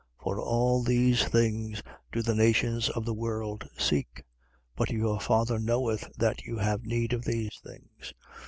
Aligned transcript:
12:30. 0.21 0.23
For 0.23 0.39
all 0.41 0.81
these 0.81 1.23
things 1.25 1.83
do 2.11 2.23
the 2.23 2.33
nations 2.33 2.89
of 2.89 3.05
the 3.05 3.13
world 3.13 3.69
seek. 3.77 4.23
But 4.75 4.89
your 4.89 5.19
Father 5.19 5.59
knoweth 5.59 6.09
that 6.17 6.41
you 6.41 6.57
have 6.57 6.87
need 6.87 7.13
of 7.13 7.23
these 7.23 7.59
things. 7.63 8.11